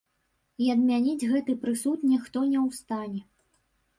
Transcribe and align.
І 0.67 0.71
адмяніць 0.75 1.27
гэты 1.33 1.55
прысуд 1.65 1.99
ніхто 2.13 2.39
не 2.53 2.59
ў 2.65 2.69
стане. 2.79 3.21